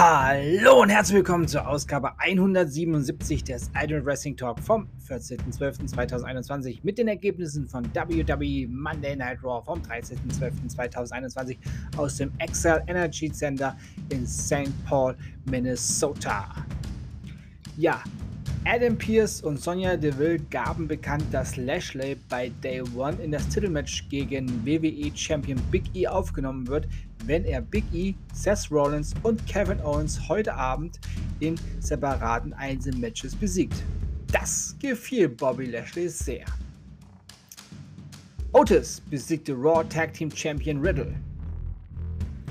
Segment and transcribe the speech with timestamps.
[0.00, 7.08] Hallo und herzlich willkommen zur Ausgabe 177 des Idol Wrestling Talk vom 14.12.2021 mit den
[7.08, 11.56] Ergebnissen von WWE Monday Night Raw vom 13.12.2021
[11.96, 13.76] aus dem Excel Energy Center
[14.10, 14.70] in St.
[14.86, 15.16] Paul,
[15.46, 16.46] Minnesota.
[17.76, 18.00] Ja,
[18.70, 24.06] Adam Pierce und Sonja Deville gaben bekannt, dass Lashley bei Day One in das Titelmatch
[24.10, 26.86] gegen WWE Champion Big E aufgenommen wird,
[27.24, 31.00] wenn er Big E, Seth Rollins und Kevin Owens heute Abend
[31.40, 33.82] in separaten Einzelmatches besiegt.
[34.30, 36.44] Das gefiel Bobby Lashley sehr.
[38.52, 41.14] Otis besiegte Raw Tag Team Champion Riddle.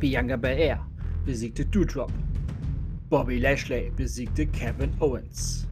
[0.00, 0.84] Bianca Belair
[1.24, 2.12] besiegte Doudrop.
[3.08, 5.68] Bobby Lashley besiegte Kevin Owens.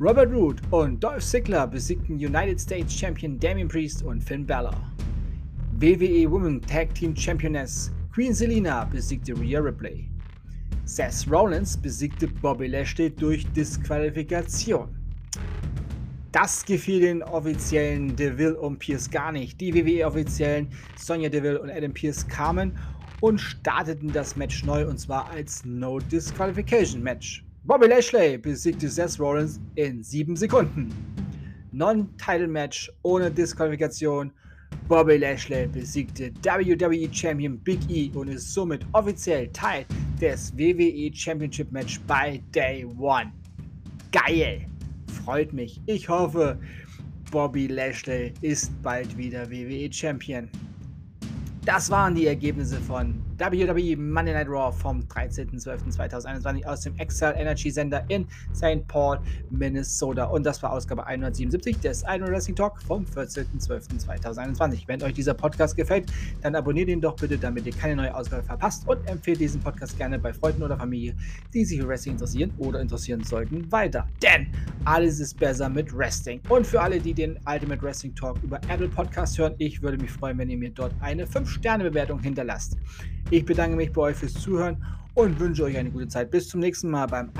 [0.00, 4.74] Robert Root und Dolph Ziggler besiegten United States Champion Damien Priest und Finn Balor.
[5.78, 10.10] WWE Women Tag Team Championess Queen Selina besiegte Rhea Ripley.
[10.84, 14.88] Seth Rollins besiegte Bobby Lashley durch Disqualifikation.
[16.32, 19.60] Das gefiel den offiziellen Deville und Pierce gar nicht.
[19.60, 20.66] Die WWE-Offiziellen
[20.96, 22.76] Sonja Deville und Adam Pierce kamen
[23.20, 27.44] und starteten das Match neu und zwar als No Disqualification Match.
[27.66, 30.92] Bobby Lashley besiegte Seth Rollins in 7 Sekunden.
[31.72, 34.30] Non-Title Match ohne Disqualifikation
[34.86, 39.86] Bobby Lashley besiegte WWE Champion Big E und ist somit offiziell Teil
[40.20, 43.32] des WWE Championship Match bei Day One.
[44.12, 44.66] Geil!
[45.24, 45.80] Freut mich.
[45.86, 46.58] Ich hoffe,
[47.30, 50.50] Bobby Lashley ist bald wieder WWE Champion.
[51.64, 57.70] Das waren die Ergebnisse von WWE Monday Night Raw vom 13.12.2021 aus dem Excel Energy
[57.70, 58.86] Sender in St.
[58.88, 59.18] Paul,
[59.50, 60.24] Minnesota.
[60.24, 64.84] Und das war Ausgabe 177 des Iron Wrestling Talk vom 14.12.2021.
[64.86, 66.10] Wenn euch dieser Podcast gefällt,
[66.42, 69.96] dann abonniert ihn doch bitte, damit ihr keine neue Ausgabe verpasst und empfehlt diesen Podcast
[69.98, 71.14] gerne bei Freunden oder Familie,
[71.52, 74.08] die sich für Wrestling interessieren oder interessieren sollten, weiter.
[74.22, 74.48] Denn
[74.84, 76.40] alles ist besser mit Wrestling.
[76.48, 80.10] Und für alle, die den Ultimate Wrestling Talk über Apple Podcast hören, ich würde mich
[80.10, 82.76] freuen, wenn ihr mir dort eine 5-Sterne-Bewertung hinterlasst.
[83.30, 84.76] Ich bedanke mich bei euch fürs Zuhören
[85.14, 86.30] und wünsche euch eine gute Zeit.
[86.30, 87.30] Bis zum nächsten Mal beim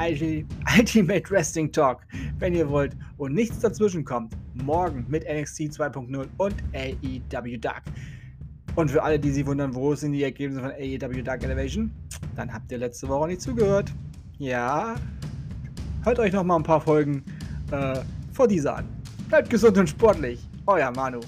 [0.78, 2.00] Ultimate Wrestling Talk,
[2.38, 4.34] wenn ihr wollt und nichts dazwischen kommt.
[4.54, 7.82] Morgen mit NXT 2.0 und AEW Dark.
[8.76, 11.92] Und für alle, die sich wundern, wo sind die Ergebnisse von AEW Dark Elevation,
[12.34, 13.92] dann habt ihr letzte Woche nicht zugehört.
[14.38, 14.96] Ja,
[16.02, 17.22] hört euch noch mal ein paar Folgen
[17.70, 18.00] äh,
[18.32, 18.86] vor dieser an.
[19.28, 20.48] Bleibt gesund und sportlich.
[20.66, 21.20] Euer Manu.